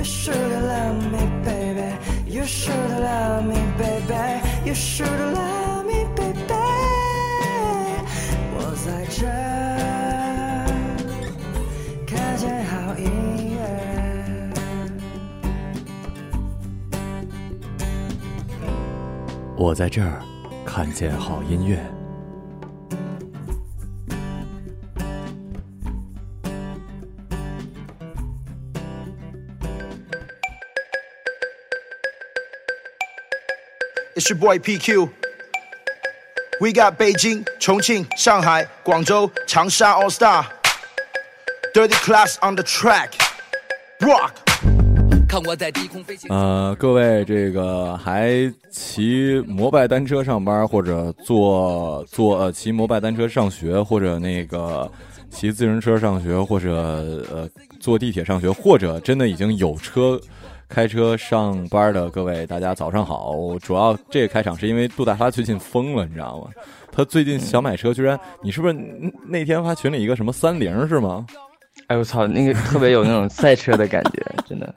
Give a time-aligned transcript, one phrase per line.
[0.00, 1.94] You should love me, baby.
[2.26, 4.40] You should love me, baby.
[4.64, 6.54] You should love me, baby.
[8.56, 9.26] 我在这
[12.06, 13.10] 看见好音
[13.52, 13.60] 乐。
[19.54, 20.22] 我在这儿
[20.64, 21.89] 看见好音乐。
[34.20, 35.08] It's your boy PQ.
[36.60, 40.44] We got Beijing, Chongqing, Shanghai, Guangzhou, Changsha All Star.
[41.72, 43.12] Dirty class on the track.
[44.02, 44.32] Rock.
[45.26, 46.28] 看我在低空飞行。
[46.30, 54.92] 呃，各位这个还骑摩拜单车上班，或者坐坐呃骑摩拜单车上学，或者那个
[55.30, 56.74] 骑自行车上学，或者
[57.32, 57.48] 呃
[57.80, 60.20] 坐地铁上学，或者真的已经有车
[60.70, 63.34] 开车上班的各位，大家早上好。
[63.58, 66.48] 主要这个开场是因为杜大发最近疯了，你知道吗？
[66.92, 68.74] 他最近想买车，居然你是不是
[69.26, 71.26] 那天发群里一个什么三菱是吗？
[71.88, 74.72] 哎我操，那个特别有那种赛车的感觉，真的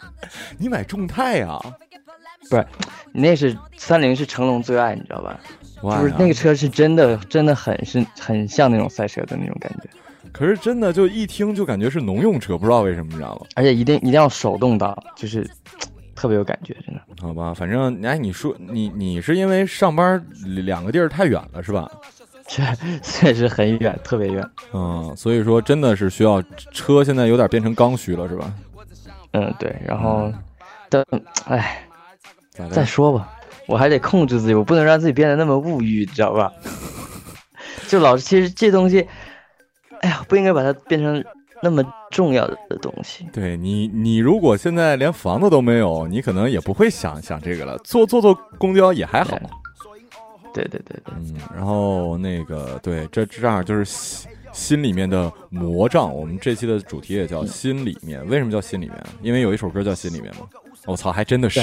[0.57, 1.61] 你买众泰啊？
[2.49, 2.65] 不是，
[3.13, 5.39] 你那是三菱是成龙最爱，你知道吧？
[5.83, 9.89] 哇就是那个车是真的，真的很是很像那种赛车的那种感觉，
[10.33, 13.45] 可是真的就一听就感觉是农用车，不知道为什么，你知道吗？
[13.55, 15.47] 而且一定一定要手动挡，就是
[16.15, 17.01] 特别有感觉，真的。
[17.21, 20.21] 好吧，反正哎，你说你你是因为上班
[20.65, 21.89] 两个地儿太远了是吧？
[22.47, 22.61] 确
[23.01, 24.43] 确实很远，特别远。
[24.73, 28.51] 嗯，所以说真的是需要车，现在有点变成刚需了是吧？
[29.31, 29.73] 嗯，对。
[29.85, 30.31] 然后，
[30.89, 31.05] 但
[31.45, 31.87] 哎，
[32.71, 33.29] 再说吧，
[33.67, 36.51] 我还得控制自己，我不能让自己变得那么物欲，知道吧？
[37.87, 39.07] 就老是，其实这东西，
[40.03, 41.23] 哎呀，不应该把它变成
[41.61, 41.81] 那么
[42.11, 43.25] 重要的东西。
[43.31, 47.77] 对你，你如果现在连房子都没有，你可能也不会想想这个了。
[47.85, 49.39] 坐坐坐公交也还好。
[50.53, 56.13] 对对对对，嗯，然后那个对，这这样就是心心里面的魔障。
[56.13, 58.23] 我们这期的主题也叫心里面。
[58.27, 59.03] 为什么叫心里面？
[59.21, 60.41] 因为有一首歌叫心里面嘛。
[60.85, 61.61] 我操，还真的是。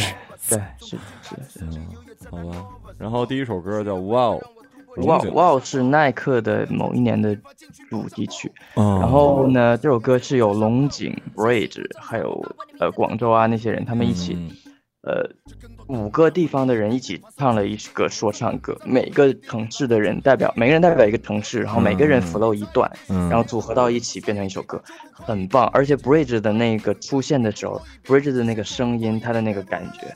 [0.48, 1.60] 对，是是是。
[1.60, 1.86] 嗯，
[2.30, 2.66] 好吧。
[2.98, 4.42] 然后第一首歌叫《哇哦》，
[4.96, 7.36] 哇哇是耐克的某一年的
[7.88, 8.52] 主题曲。
[8.74, 8.98] 嗯。
[9.00, 12.44] 然后呢，这首歌是有龙井、Bridge，还有
[12.78, 14.50] 呃广州啊那些人他们一起，嗯
[15.02, 15.30] 呃
[15.90, 24.80] 五个地方的人一起唱了一个说唱歌，每个城市的人代表每个人代表一个城市，然后每个人 flow 一段，嗯然后组合到一起变成一首歌，
[25.12, 25.66] 很棒。
[25.72, 30.06] 而且 Bridge 的那个出现的时候，Bridge 的那个声音，他的那个感觉。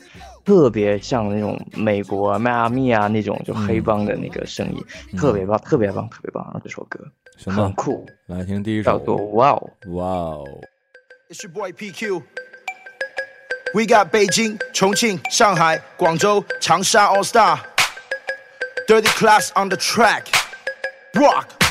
[0.45, 6.61] 特别像那种美国啊迈阿密啊那种就黑帮的那个声音，特别棒，特别棒，特别棒！
[6.63, 6.99] 这首歌
[7.35, 9.69] 行很酷，来听第一首叫做哇哦。
[9.87, 10.45] 哇哦。
[11.27, 12.21] It's your boy PQ.
[13.75, 17.61] We got Beijing, Chongqing, Shanghai, Guangzhou, Changsha All Star.
[18.87, 20.29] Dirty class on the track.
[21.13, 21.64] Rock.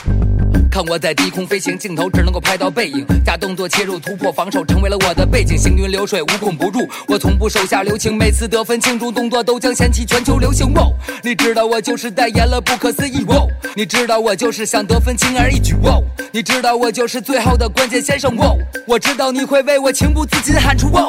[0.71, 5.57] 看我在低空飞行，镜头只能够拍到背影，假动作切入突破防守，成为了我的背景。
[5.57, 10.73] 行云流水，无孔不入，我从不手下留情，每次得分庆祝动作都将掀起全球流行。
[10.75, 10.89] 哇，
[11.23, 13.25] 你知道我就是代言了不可思议。
[13.27, 13.47] 哇，
[13.77, 15.75] 你知道我就是想得分轻而易举。
[15.83, 16.01] 哇，
[16.33, 18.35] 你知道我就是最后的关键先生。
[18.37, 18.53] 哇，
[18.87, 21.03] 我知道你会为我情不自禁喊出哇。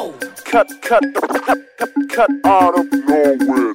[0.48, 3.74] Cut, cut, cut, cut, cut out of nowhere.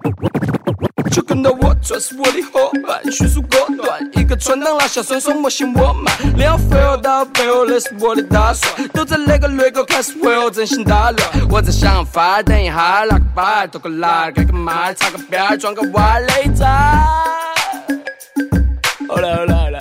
[1.11, 17.05] 就跟到我，这是我的伙伴，迅速果断，一个穿裆拉下双手，莫信我慢，连飞哦到背后，那是我的打算，都在那个雷口开始会后真心打乱，我在想法，等一下拿个板，拖个篮，开个麦，插个边儿，装个瓦雷渣。
[19.09, 19.79] 好了好了好了，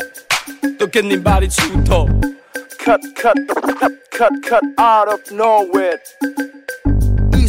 [0.76, 2.08] 都肯定把你出头。
[2.84, 5.98] Cut, cut, cut, cut, cut out of nowhere.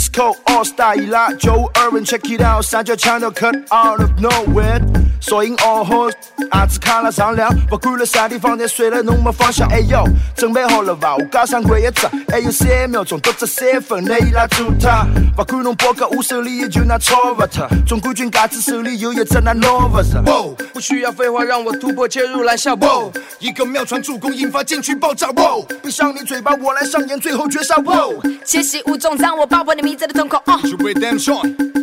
[0.02, 4.82] East Coast All Star 一拉九二 check it out，三角枪都 cut out of nowhere。
[5.22, 6.10] 索引哦吼，
[6.50, 9.70] 阿兹卡拉商量，不管了啥地方，在睡了侬没方向。
[9.70, 10.04] 哎呦，
[10.36, 11.16] 准备好了吧？
[11.16, 15.06] 我加上鬼一只，还有三秒钟，独只三分，内伊拉做他。
[15.38, 20.20] 不管侬包个我手里也就拿超不脱，总冠军架子手里有一只那 Novus。
[20.26, 22.74] Wow，不需要废话，让我突破切入篮下。
[22.74, 25.30] Wow，一个妙传助攻引发禁区爆炸。
[25.30, 27.76] Wow，闭上你嘴巴，我来上演最后绝杀。
[27.76, 30.40] Wow，窃喜无踪，让我爆破你迷在的瞳孔。
[30.48, 31.82] 哦就 redemption。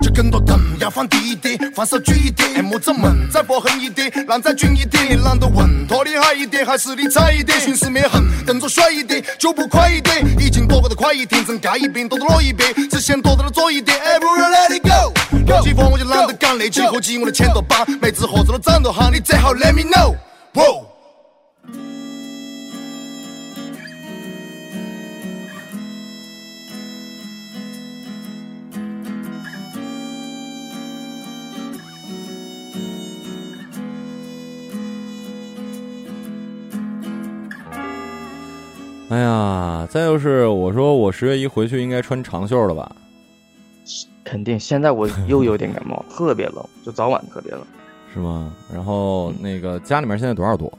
[0.00, 15.14] 就更多灯要放低一点，放手举一点，木子们再薄狠一点，浪再俊一点，你懒得问，拖厉害一点还是理睬一点，寻死灭痕，动作帅一点，脚步快一点，已经躲过的快一点，增加一边，躲到了一边，只想躲到了左一点，哎，不如 let it go。
[15.46, 20.14] 有几风我就懒得讲，那几合计我的钱多把，妹子合作了长多好，你最好 let me know。
[39.08, 42.90] 哎呀，再就是我说我十月一回去应该穿长袖了吧？
[44.24, 47.60] 肯定，现在我又有点感冒， 特别冷，就早晚特别冷，
[48.12, 48.52] 是吗？
[48.72, 50.72] 然后那个家里面现在多少度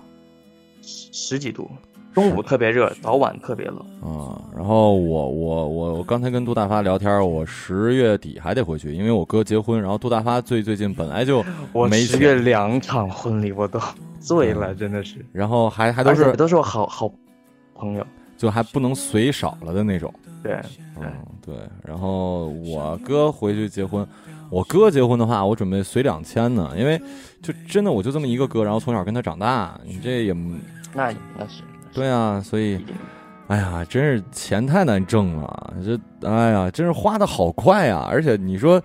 [0.81, 1.71] 十几度，
[2.13, 3.77] 中午特别热，早晚特别冷。
[4.01, 4.35] 啊？
[4.53, 9.81] 然后我我我我刚才跟杜大发聊天，我十月底还得回去，因为我哥结婚。
[9.81, 11.41] 然后杜大发最最近本来就
[11.71, 13.79] 我没十月钱，两场婚礼我都
[14.19, 17.09] 醉了，真的是，然后还还都是都是我好好
[17.77, 18.05] 朋友。
[18.37, 20.13] 就还不能随少了的那种。
[20.43, 20.61] 对，
[21.01, 21.11] 嗯，
[21.43, 21.55] 对。
[21.83, 24.07] 然后我哥回去结婚，
[24.51, 27.01] 我哥结婚的话，我准备随两千呢，因为
[27.41, 30.33] 就真的我就这么一个哥，然后从小跟他长大，你这也
[30.93, 32.79] 那那是对啊，所以
[33.47, 38.07] 哎呀，真是钱太难挣了，这哎呀，真是花的好快呀！
[38.07, 38.79] 而且你说，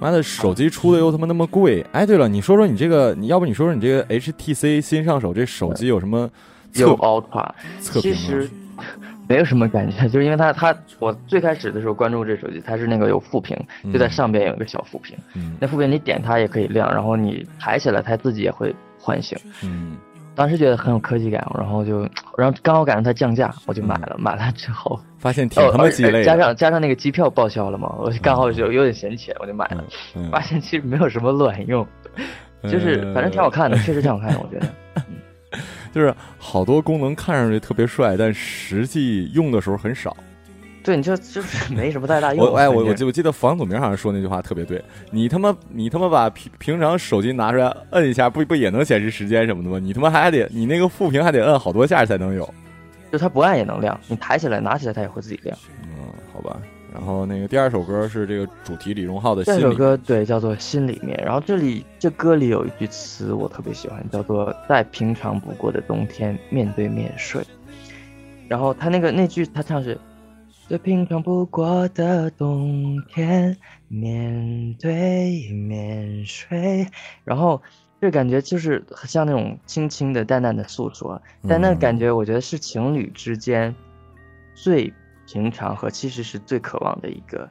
[0.00, 1.80] 妈的，手机出的又他妈那么贵。
[1.92, 6.32] 哎，对了，你说说你这个，你要不你说说你这个 HTC 新上手这手机有什么测
[6.74, 7.54] 有评吗？
[7.80, 8.48] 其实
[9.28, 13.56] 没有什么感觉， 就是因为它它我最开始的时候关注这手机，它是那个有副屏，
[13.92, 19.36] 就在上边有一个小副屏，嗯那副屏你点它也可以亮，然后你抬起来它自己也会唤醒。
[19.62, 19.96] 嗯
[20.36, 22.00] 当时觉得很有科技感，然后就
[22.36, 24.14] 然后刚好赶上它降价，我就买了。
[24.20, 26.24] 买了之后，发现挺哦他妈鸡肋的。
[26.24, 29.82] 加上加上那个机票报销了嘛，我就刚好就有点闲钱，我就买了。
[30.14, 31.86] 嗯发现其实没有什么卵用，
[32.64, 34.66] 就是反正挺好看的，确实挺好看的，我觉得。
[35.96, 40.14] 就是好多功能看上去特别帅，但实际用的时候很少。
[40.84, 42.44] 对，你就就是 没什么太大用。
[42.44, 49.78] 我哎，我我记我记得房祖名好像说那句话特别对，你他妈你他妈把平平常手机拿出来摁一下，不不也能显示时间什么的吗？
[49.78, 52.46] 你他妈还得你那个副屏还得摁好多下才能有。
[53.10, 55.56] 就它不按也能亮，你抬起来拿起来它也会自己亮。
[55.82, 56.58] 嗯，好吧。
[56.96, 59.70] 然后那个第二首歌是这个主题李荣浩的《这首》。
[59.76, 67.44] 歌对叫做《心里面》，然后这里这歌里有一句词我特别喜欢，叫做“再平常不过的冬天，面对面睡”。
[68.48, 69.98] 然后他那个那句他唱是
[70.68, 73.54] “最平常不过的冬天，
[73.88, 76.86] 面对面睡”，
[77.24, 77.60] 然后
[78.00, 83.74] 这感觉就是像那种轻轻的、淡淡的诉说，但那感觉我觉得是情侣之间
[84.54, 84.90] 最
[85.26, 87.48] 平常和其实是最渴望的一个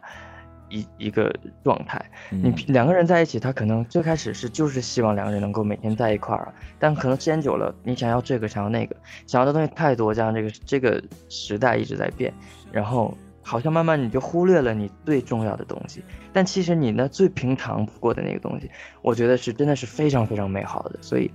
[0.69, 2.03] 一一个状态。
[2.29, 8.95] 你嗯两个人在一起，他可能最开始是就是希望两个人能够每天在一块儿，但可能时间久了，你想要这个，想要那个，
[9.27, 12.33] 想要的东西太多，加上这个这个时代一直在变，
[12.71, 16.03] 然后好像慢慢你就忽略了你最重要的东西。
[16.33, 18.69] 但其实你那最平常不过的那个东西，
[19.01, 20.99] 我觉得是真的是非常非常美好的。
[21.01, 21.31] 所以，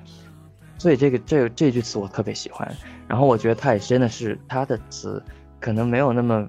[0.77, 2.71] 所以这个这个这句词我特别喜欢。
[3.09, 5.23] 然后我觉得他也真的是他的词
[5.61, 6.49] 可能没有那么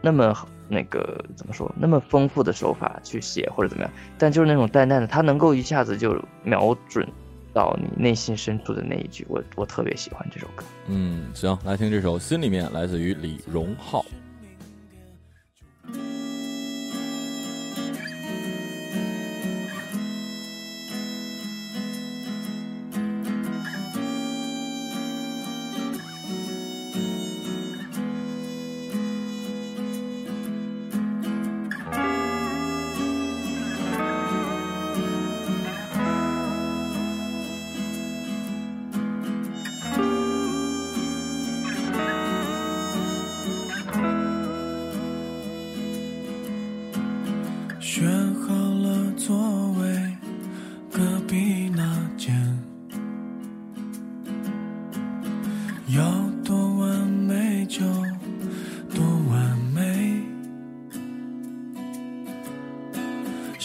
[0.00, 0.36] 那么
[0.68, 7.06] 那个怎么说那么丰富的手法去写或者怎么样，但就是那种淡淡的，他能够一下子就瞄准
[7.52, 10.64] 到你内心深处的那一句，我我特别喜欢这首歌。
[10.88, 14.04] 嗯，行，来听这首《心里面》，来自于李荣浩。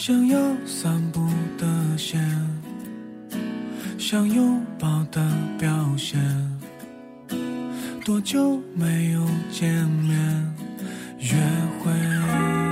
[0.02, 1.20] 想要散步
[1.58, 2.18] 的线，
[3.98, 5.20] 想拥抱的
[5.58, 6.18] 表现。
[8.02, 9.20] 多久没有
[9.52, 10.54] 见面
[11.18, 11.36] 约
[11.84, 12.69] 会？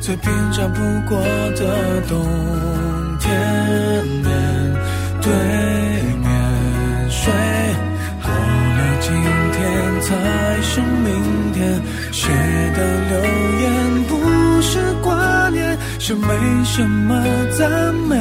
[0.00, 2.26] 最平常不过的冬
[3.20, 3.30] 天，
[4.04, 4.26] 面
[5.22, 5.32] 对
[6.18, 6.28] 面
[7.08, 7.32] 睡。
[8.20, 9.12] 过了今
[9.52, 10.08] 天才
[10.60, 11.80] 是明天，
[12.10, 12.28] 写
[12.76, 12.78] 的
[13.10, 13.14] 留
[13.60, 13.64] 言
[14.08, 16.26] 不是挂念，是没
[16.64, 17.24] 什么
[17.56, 18.16] 赞美。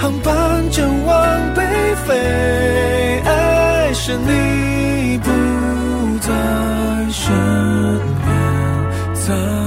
[0.00, 1.62] 航班正往北
[2.06, 5.30] 飞，爱是你不
[6.18, 6.28] 在
[7.10, 7.32] 身
[9.26, 9.63] 边，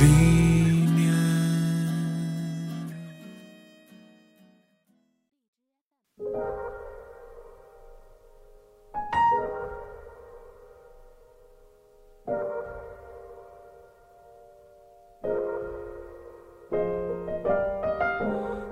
[0.00, 0.06] 里
[0.94, 1.08] 面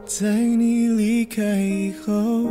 [0.07, 2.49] 在你离开以后，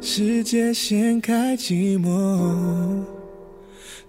[0.00, 3.04] 世界掀开寂寞，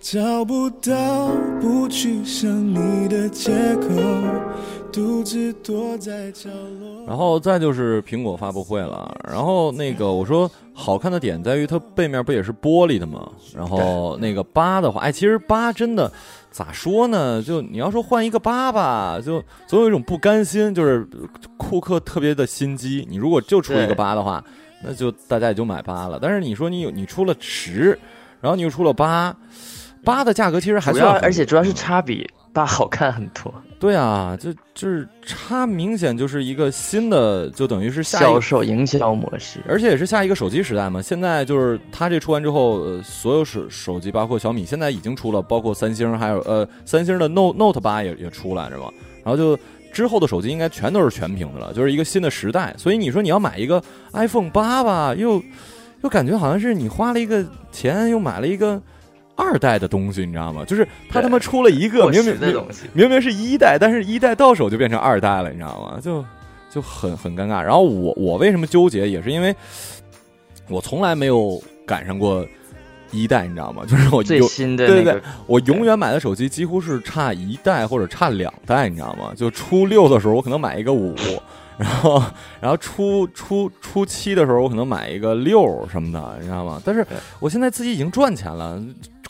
[0.05, 3.89] 找不到不去想你的借口，
[4.93, 6.47] 独自躲在角
[6.79, 7.03] 落。
[7.07, 13.27] 然后再就是苹果发布会了，然后那个我说好看的点在于它背面不也是玻璃的吗？
[13.55, 16.11] 然后那个八的话，哎，其实八真的
[16.51, 17.41] 咋说呢？
[17.41, 21.03] 就你要说换一个八吧，就总有一种不甘心，就是
[21.57, 23.07] 库克特别的心机。
[23.09, 24.43] 你如果就出一个八的话，
[24.83, 26.19] 那就大家也就买八了。
[26.21, 27.97] 但是你说你有你出了十，
[28.39, 29.35] 然后你又出了八，
[30.05, 39.59] 八的价格其实还算而且主要是差比八好看很多，对啊，就就是它明显就是一个新的，就等于是下一销售营销模式。
[39.67, 41.01] 而且也是下一个手机时代嘛。
[41.01, 48.89] 现在就是它这出完之后，呃，所有手手机，包括小米，现在已经出了，包括三星，还有呃，三星的 Note Note 八也也出来是吧？
[49.21, 49.59] 然后就
[49.91, 52.73] 之后的手机应该全都是全屏的了，就是一个新的时代。
[52.77, 53.83] 所以你说你要买一个
[54.13, 55.43] iPhone 八吧，又
[56.03, 58.81] 又感觉好像是你花了一个钱又买了一个
[59.35, 60.63] 二代的东西，你知道吗？
[60.65, 62.35] 就是他他妈出了一个明明。
[62.93, 65.99] 明明是一代，但是一代到手就变成二代了，你知道吗？
[66.01, 66.23] 就
[66.69, 67.61] 就很很尴尬。
[67.61, 69.55] 然后我我为什么纠结，也是因为
[70.69, 72.45] 我从来没有赶上过
[73.11, 73.83] 一代，你知道吗？
[73.87, 79.33] 就是我最新的那个对对对，我永远买的手机几乎是差一代或者差两代，你知道吗？
[79.35, 81.13] 就初六的时候，我可能买一个五，
[81.77, 82.23] 然后
[82.61, 86.81] 然后初初初七的时候，我可能买一个六什么的，你知道吗？
[86.85, 87.05] 但是
[87.39, 88.81] 我现在自己已经赚钱了，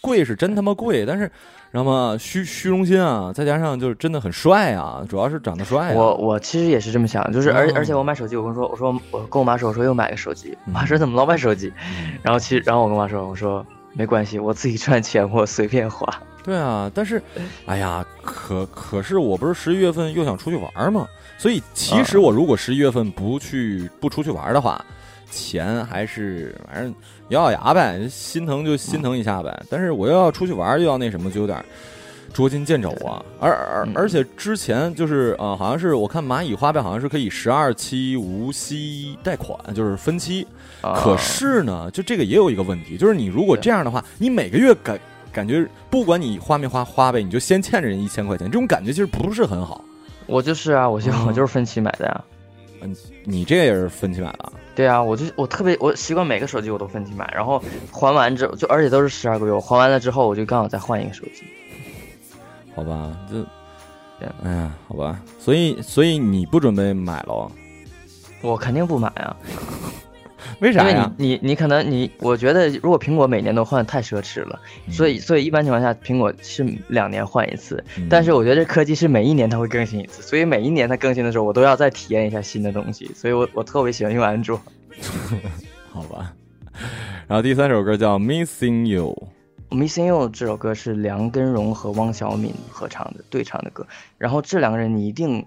[0.06, 1.30] 贵是真他妈贵，但是。
[1.72, 2.16] 知道吗？
[2.18, 5.94] 虚虚荣心啊，再加上就是真的很帅啊，主要是长得帅、啊。
[5.94, 11.74] 我我其实也是这么想，就是而哦而且我买手机，我跟说我说我跟我妈说我说又买个手机，我嗯妈说怎么老买手机？
[12.24, 16.08] 然后其实然后我跟我妈说我说没关系，我自己赚钱我随便花。
[16.46, 17.22] 对啊，但是，
[17.68, 21.06] 哎呀，可可是我不是十一月份又想出去玩嘛，
[21.38, 24.80] 所以其实啊我如果十一月份不去不出去玩的话，
[25.30, 26.96] 钱还是反正
[27.29, 29.63] 咬咬牙呗，心疼就心疼一下呗。
[29.70, 31.63] 但是我又要出去玩，又要那什么，就有点
[32.34, 33.24] 捉襟见肘啊。
[33.39, 40.46] 而而嗯而且之前就是呃，好像是我看蚂蚁花呗好像是可以十二期无息贷款，就是分期。
[40.82, 45.00] 可啊是呢，就这个也有一个问题，就是你如果这样的话，你每个月感
[45.34, 49.84] 感觉，不管你花没花花呗，你就先欠着人一千块钱，这种感觉其实不是很好。
[50.27, 52.24] 我就是啊，我我就是分期买的呀。
[52.82, 61.44] 嗯你这也是分期买的啊，对啊，我就我特别我习惯每个手机我都分期买，然后还完之后就而且都是十二个月，我还完了之后我就刚好再换一个手机。
[62.75, 63.17] 好吧？
[63.29, 63.36] 这
[64.20, 65.20] 对，哎呀，好吧。
[65.39, 67.50] 所以，所以你不准备买了？
[68.41, 69.36] 我肯定不买啊，
[70.60, 71.12] 为啥呀？
[71.17, 84.60] 因为你你你可能你，我觉得如果苹果每年都换太奢侈了，所以所以一般情况下苹果是两年换一次，嗯但是我觉得这科技是每一年它会更新一次，所以每一年它更新的时候，我都要再体验一下新的东西，所以我我特别喜欢用安卓。
[85.91, 86.34] 好吧。
[87.27, 89.29] 然后第三首歌叫《Missing You》
[89.75, 95.45] ，Missing You 这首歌是梁根荣和汪小敏合唱的对唱的歌，然后这两个人你一定，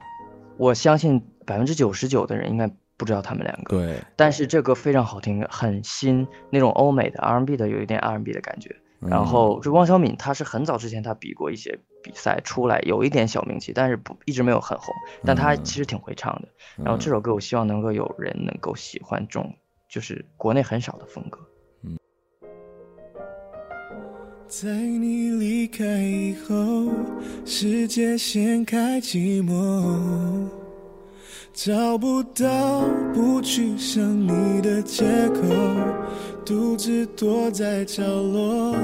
[0.56, 8.68] 我相信百分之九十九的人应该不知道他们两个，对，但是这歌非常好听，很新，那种欧美的 R&B 的有一点 R&B 的感觉。
[9.00, 14.92] 嗯然后这汪小敏她是很早之前她比过一些比赛出来，有一点小名气，但是不一直没有很红，
[15.24, 16.48] 但她嗯其实挺会唱的。
[16.82, 19.54] 然后这首歌我希望能够有人能够喜欢这种
[19.88, 21.38] 就是国内很少的风格。
[24.48, 26.90] 在你离开以后，
[27.44, 30.48] 世界掀开寂寞，
[31.54, 35.42] 找不到不去想你的借口，
[36.46, 38.76] 独自躲在角落，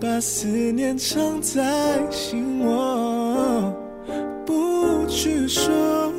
[0.00, 3.72] 把思念藏在心窝，
[4.46, 6.12] 不去说。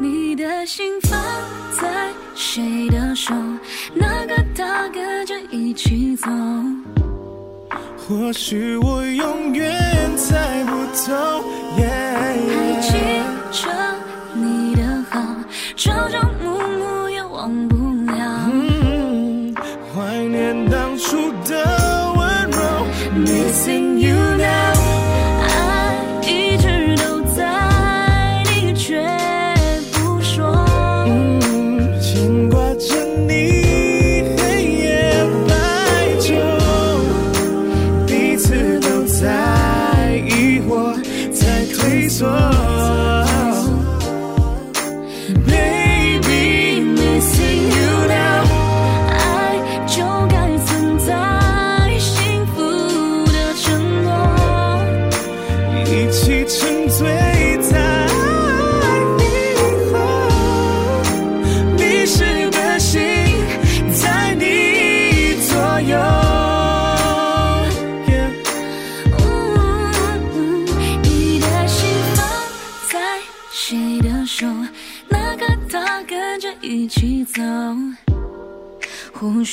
[0.00, 1.20] 你的心放
[1.80, 3.34] 在谁的手？
[3.94, 6.28] 哪个大哥就一起走？
[7.96, 11.44] 或许我永远猜不透。
[11.76, 12.36] 还
[12.80, 12.92] 记
[13.52, 13.68] 着
[17.44, 17.76] 忘不
[18.10, 18.48] 了。
[18.50, 19.54] 嗯，
[19.94, 22.58] 怀念当初的温柔
[23.26, 24.23] ，Missing you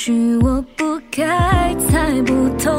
[0.04, 2.72] 许我不该猜不透。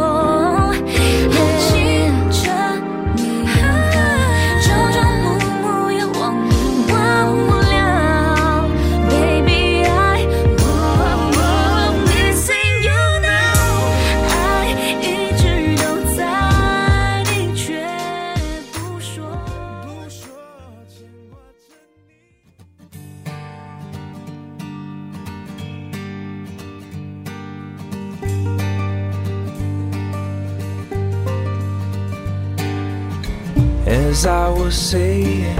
[34.23, 35.53] As I was saying,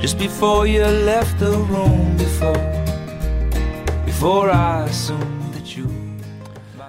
[0.00, 2.56] just before you left the room, before
[4.06, 5.20] before I assume
[5.52, 5.86] that you.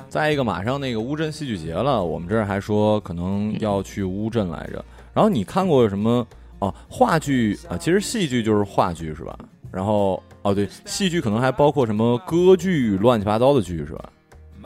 [0.07, 4.85] 再一个，马上那个乌镇戏剧节了，我们这儿还说可能要去乌镇来着。
[5.13, 6.25] 然后你看过什么？
[6.59, 9.37] 哦，话剧啊，其实戏剧就是话剧是吧？
[9.69, 14.09] 然后哦对，戏剧可能还包括什么歌剧、乱七八糟的剧是吧？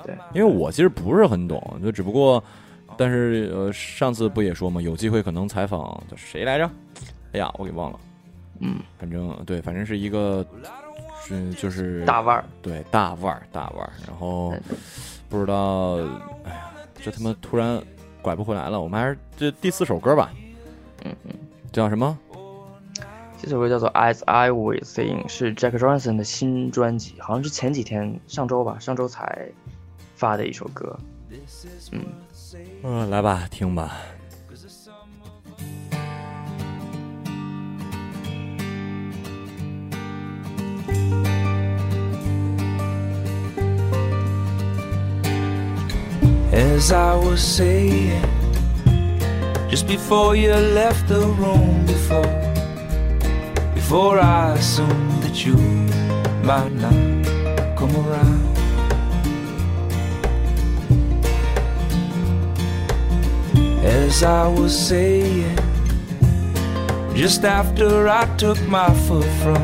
[0.04, 2.44] 对，因为我其实不是很懂，就只不过，
[2.98, 6.70] 但是呃，上次不也说嘛，有机会可能采访叫谁来着？
[7.34, 8.00] 哎呀，我给忘了。
[8.60, 10.46] 嗯，反正对，反正是一个，
[11.24, 13.92] 是就是大腕儿，对大腕儿大腕儿。
[14.08, 14.54] 然后
[15.30, 15.96] 不知道，
[16.46, 17.82] 哎呀，这他妈突然
[18.22, 18.80] 拐不回来了。
[18.80, 20.32] 我们还是这第四首歌吧。
[21.04, 21.34] 嗯嗯，
[21.72, 22.18] 叫什么？
[23.38, 29.50] 这首歌叫做《As I Was Saying》，是 Jack Johnson 的新专辑，好像是前几天上周吧，上周才
[30.16, 30.98] 发的一首歌。
[31.92, 32.02] 嗯，
[32.84, 33.98] 嗯，来吧，听吧。
[46.54, 48.22] As I was saying,
[49.70, 52.24] just before you left the room, before,
[53.74, 55.58] before I assumed that you
[56.44, 56.94] might not
[57.76, 58.55] come around.
[63.86, 65.58] As I was saying,
[67.14, 69.62] just after I took my foot from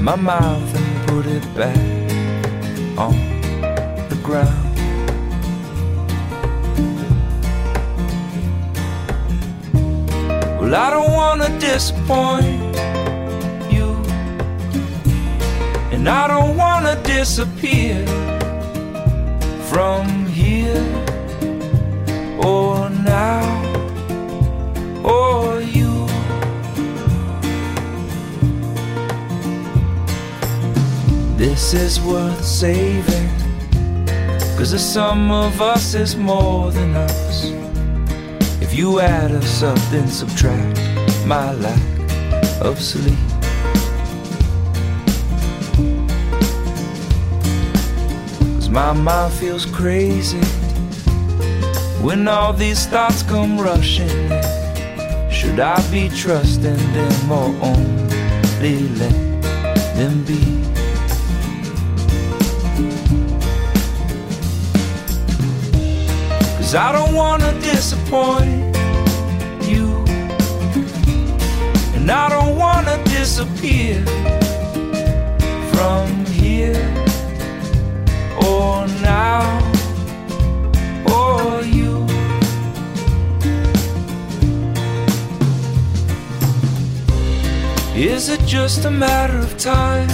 [0.00, 1.76] my mouth and put it back
[2.96, 3.16] on
[4.08, 4.66] the ground.
[10.60, 12.76] Well, I don't wanna disappoint
[13.68, 13.96] you,
[15.90, 18.06] and I don't wanna disappear
[19.68, 20.99] from here
[23.04, 23.60] now
[25.60, 26.06] you.
[31.36, 33.28] This is worth saving,
[34.56, 37.44] cause the sum of us is more than us.
[38.60, 40.78] If you add us up, then subtract
[41.26, 42.00] my lack
[42.60, 43.18] of sleep.
[48.56, 50.59] Cause my mind feels crazy
[52.00, 54.08] when all these thoughts come rushing.
[55.30, 59.42] Should I be trusting them or only let
[59.94, 60.40] them be?
[66.56, 68.76] Cause I don't wanna disappoint
[69.66, 69.88] you.
[71.94, 74.02] And I don't wanna disappear
[75.72, 76.80] from here
[78.42, 79.79] or now
[88.00, 90.08] Is it just a matter of time?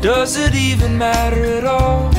[0.00, 2.10] Does it even matter at all?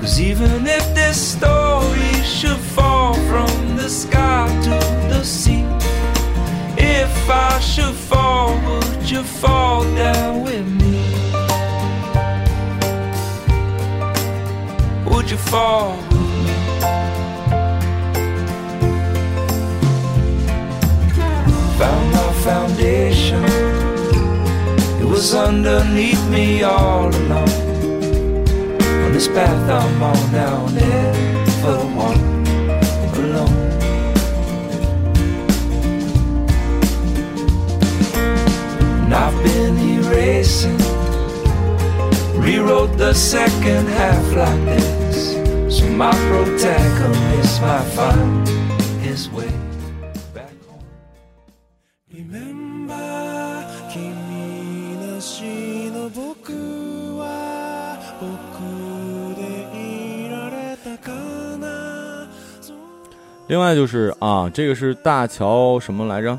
[0.00, 4.70] Cause even if this story should fall from the sky to
[5.08, 5.62] the sea,
[6.76, 10.98] if I should fall, would you fall down with me?
[15.08, 16.05] Would you fall
[22.46, 23.42] foundation,
[25.02, 27.48] it was underneath me all along.
[29.04, 32.22] On this path I'm on now, I'll never walk
[33.18, 33.58] alone.
[39.02, 40.78] And I've been erasing,
[42.40, 45.34] rewrote the second half like this,
[45.76, 48.48] so my protagonist might find
[49.02, 49.65] his way
[63.48, 66.38] 另外就是啊，这个是大乔什么来着？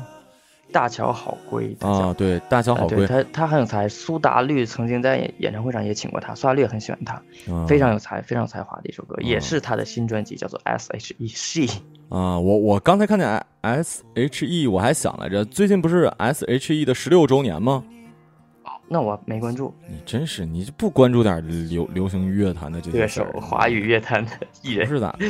[0.70, 3.88] 大乔好归他叫啊，对，大乔好归，哎对他，他很有才。
[3.88, 7.14] 苏打绿曾经在演演唱会上也请过他，苏打绿也很喜欢他，
[7.50, 11.66] 啊非常有才，非常有才华的一首歌，也是他的新专辑，叫做 S H E She。
[12.10, 17.82] 啊，我我刚才看见 S H E，我还想来着，最近不是 S H E 的十六周年吗？
[18.90, 24.86] 那我没关注你真是，你就不关注点流流行乐坛的这些乐事儿手，华语乐坛的艺人。
[24.86, 25.26] 不是咋的？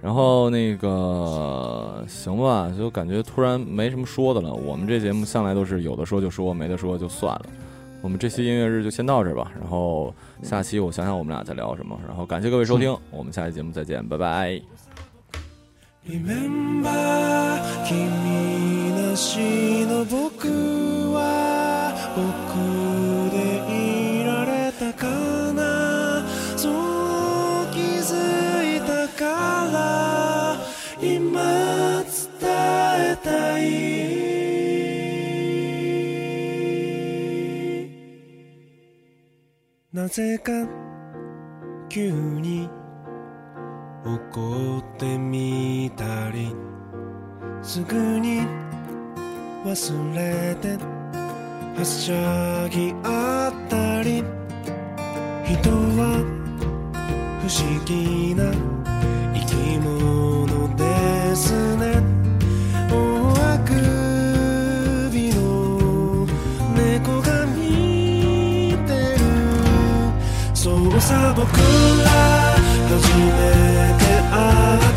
[0.00, 7.46] 然后那个，行吧，就感觉突然没什么说的了，我们这节目向来都是有的说就说，没的说就算了，
[8.00, 14.62] 我们这期音乐日就先到这吧，然后下期我想想我们俩在聊什么，然后感谢各位收听，我们下期节目再见，拜拜。
[40.08, 40.52] ぜか
[41.88, 42.68] 急に
[44.04, 46.54] 怒ってみたり
[47.62, 48.40] すぐに
[49.64, 50.76] 忘れて
[51.78, 54.24] はしゃぎあったり。
[55.48, 56.20] 人は
[57.40, 58.52] 不思議な
[59.32, 62.17] 生き物ですね。
[71.00, 71.60] さ僕ら
[72.88, 74.87] 初めて会う。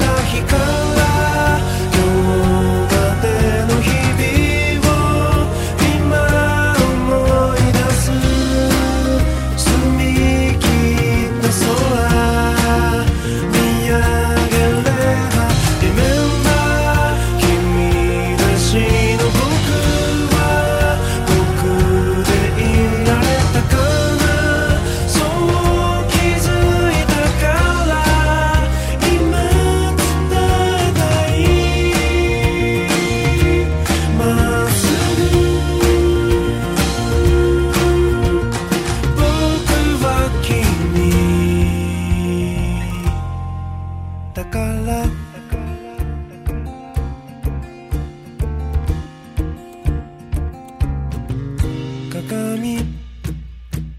[52.24, 52.78] 鏡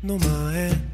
[0.04, 0.91] の前